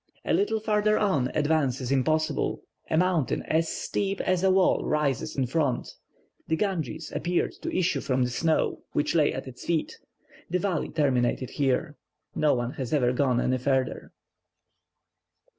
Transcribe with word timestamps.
A 0.25 0.33
little 0.33 0.59
farther 0.59 0.97
on, 0.97 1.27
advance 1.35 1.79
is 1.79 1.91
impossible, 1.91 2.63
a 2.89 2.97
mountain 2.97 3.43
as 3.43 3.69
steep 3.69 4.19
as 4.21 4.43
a 4.43 4.49
wall 4.49 4.83
rises 4.83 5.35
in 5.37 5.45
front; 5.45 5.93
the 6.47 6.55
Ganges 6.55 7.11
appeared 7.11 7.51
to 7.61 7.69
issue 7.77 8.01
from 8.01 8.23
the 8.23 8.31
snow, 8.31 8.81
which 8.93 9.13
lay 9.13 9.31
at 9.31 9.47
its 9.47 9.63
feet; 9.63 9.99
the 10.49 10.57
valley 10.57 10.89
terminated 10.89 11.51
here. 11.51 11.97
No 12.33 12.55
one 12.55 12.71
has 12.71 12.93
ever 12.93 13.13
gone 13.13 13.39
any 13.39 13.59
farther." 13.59 14.11